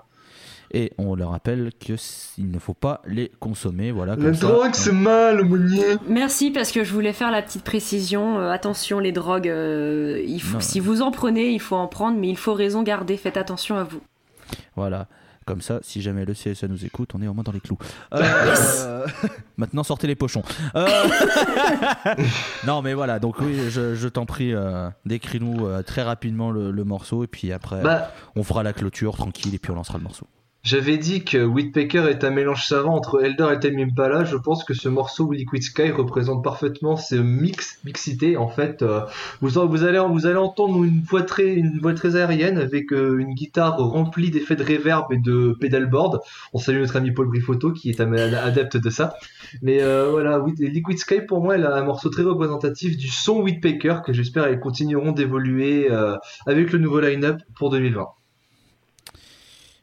[0.75, 1.97] Et on leur rappelle qu'il
[2.49, 4.15] ne faut pas les consommer, voilà.
[4.15, 4.47] La comme ça.
[4.47, 5.83] drogue, c'est mal, Mounier.
[6.07, 8.39] Merci parce que je voulais faire la petite précision.
[8.39, 12.17] Euh, attention, les drogues, euh, il faut, si vous en prenez, il faut en prendre,
[12.17, 13.17] mais il faut raison garder.
[13.17, 14.01] Faites attention à vous.
[14.75, 15.07] Voilà.
[15.45, 17.77] Comme ça, si jamais le CSA nous écoute, on est au moins dans les clous.
[18.13, 19.05] Euh,
[19.57, 20.43] Maintenant, sortez les pochons.
[20.75, 20.87] Euh,
[22.67, 23.19] non, mais voilà.
[23.19, 27.51] Donc oui, je, je t'en prie, euh, décris-nous très rapidement le, le morceau et puis
[27.51, 30.27] après, Bah, on fera la clôture tranquille et puis on lancera le morceau.
[30.63, 34.23] J'avais dit que Whitpecker est un mélange savant entre Elder et Tame Impala.
[34.23, 38.37] Je pense que ce morceau Liquid Sky représente parfaitement ce mix, mixité.
[38.37, 39.01] En fait, euh,
[39.41, 43.33] vous, allez vous allez entendre une voix très une voix très aérienne avec euh, une
[43.33, 46.21] guitare remplie d'effets de reverb et de pedalboard.
[46.53, 49.15] On salue notre ami Paul Brifoto qui est un adepte de ça.
[49.61, 53.41] Mais euh, voilà, Liquid Sky pour moi, elle a un morceau très représentatif du son
[53.41, 58.07] Whitpecker que j'espère ils continueront d'évoluer euh, avec le nouveau line-up pour 2020.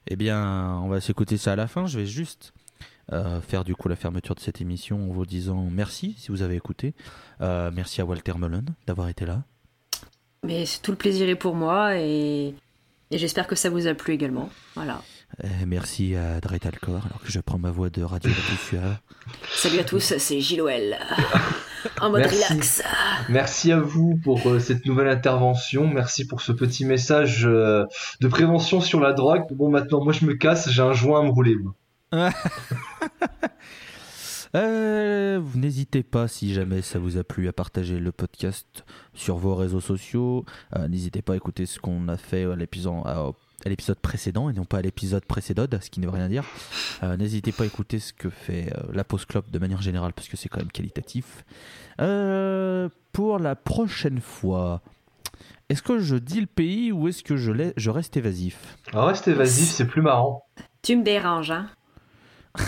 [0.06, 1.86] Eh bien, on va s'écouter ça à la fin.
[1.86, 2.52] Je vais juste
[3.12, 6.42] euh, faire du coup la fermeture de cette émission en vous disant merci si vous
[6.42, 6.94] avez écouté.
[7.40, 9.42] Euh, merci à Walter Mullen d'avoir été là.
[10.44, 12.54] Mais c'est tout le plaisir est pour moi et,
[13.10, 14.48] et j'espère que ça vous a plu également.
[14.74, 15.02] Voilà.
[15.44, 18.30] Euh, merci à Dre Talcor, alors que je prends ma voix de radio.
[19.54, 20.62] Salut à tous, c'est Gilles
[22.00, 22.44] En mode Merci.
[22.44, 22.82] relax.
[23.28, 25.86] Merci à vous pour euh, cette nouvelle intervention.
[25.86, 27.84] Merci pour ce petit message euh,
[28.20, 29.44] de prévention sur la drogue.
[29.52, 30.70] Bon, maintenant, moi, je me casse.
[30.70, 31.56] J'ai un joint à me rouler.
[31.56, 31.74] moi.
[34.56, 39.36] Euh, vous N'hésitez pas, si jamais ça vous a plu, à partager le podcast sur
[39.36, 40.44] vos réseaux sociaux.
[40.76, 42.94] Euh, N'hésitez pas à écouter ce qu'on a fait à l'épisode,
[43.64, 46.44] à, l'épisode précédent et non pas à l'épisode précédent, ce qui ne veut rien dire.
[47.02, 50.12] Euh, N'hésitez pas à écouter ce que fait euh, la Pause Club de manière générale
[50.12, 51.44] parce que c'est quand même qualitatif.
[52.00, 54.80] Euh, pour la prochaine fois,
[55.68, 58.56] est-ce que je dis le pays ou est-ce que je, lai- je reste évasif?
[58.92, 60.44] Alors, reste évasif, c'est plus marrant.
[60.82, 61.66] Tu me déranges, hein?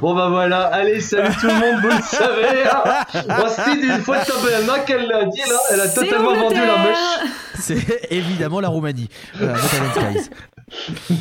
[0.00, 0.66] Bon, bah voilà.
[0.66, 2.64] Allez, salut tout le monde, vous le savez.
[2.64, 3.04] hein.
[3.28, 5.58] Voici d'une fois de qu'elle l'a dit, là.
[5.72, 7.30] Elle a totalement vendu la mèche.
[7.64, 9.08] C'est évidemment la Roumanie.
[9.40, 10.14] Euh, Metal.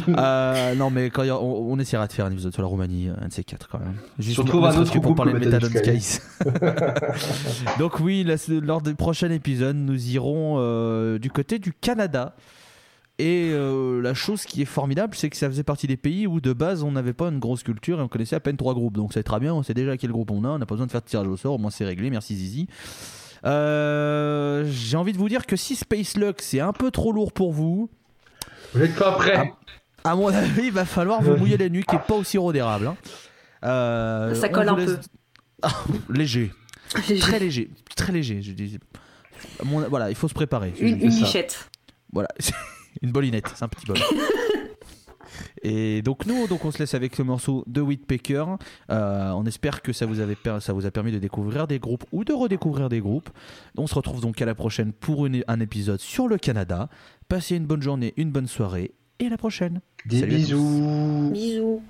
[0.10, 3.34] Euh, non, mais quand on, essaiera de faire un épisode sur la Roumanie, un de
[3.34, 3.96] ces quatre quand même.
[4.20, 6.20] Juste Surtout un autre pour parler de Metadon Skies.
[7.80, 8.26] Donc oui,
[8.62, 12.36] lors des prochains épisodes, nous irons euh, du côté du Canada.
[13.20, 16.40] Et euh, la chose qui est formidable, c'est que ça faisait partie des pays où
[16.40, 18.96] de base on n'avait pas une grosse culture et on connaissait à peine trois groupes.
[18.96, 20.88] Donc c'est très bien, on sait déjà quel groupe on a, on n'a pas besoin
[20.88, 22.68] de faire de tirage au sort, au moins c'est réglé, merci Zizi.
[23.44, 27.52] J'ai envie de vous dire que si Space Luck c'est un peu trop lourd pour
[27.54, 27.90] vous,
[28.74, 29.54] vous n'êtes pas prêt
[30.04, 32.88] à, mon avis, il va falloir vous mouiller les nuques et pas aussi rodérable.
[32.88, 32.98] Hein.
[33.66, 34.98] Euh, ça colle un peu.
[35.62, 35.74] Ah,
[36.10, 36.54] léger.
[36.88, 37.70] Très léger.
[37.94, 38.42] Très léger.
[38.42, 38.80] Je dis.
[39.62, 40.74] Voilà, il faut se préparer.
[40.80, 41.70] Une, une lichette.
[42.14, 42.30] Voilà,
[43.02, 43.98] une bolinette, c'est un petit bol.
[45.64, 48.46] Et donc nous, donc on se laisse avec ce morceau de Whitpecker.
[48.90, 52.06] Euh, on espère que ça vous, avait ça vous a permis de découvrir des groupes
[52.12, 53.30] ou de redécouvrir des groupes.
[53.78, 56.90] On se retrouve donc à la prochaine pour un épisode sur le Canada.
[57.28, 59.82] Passez une bonne journée, une bonne soirée et à la prochaine.
[60.06, 61.32] Des bisous.
[61.32, 61.82] Bisous.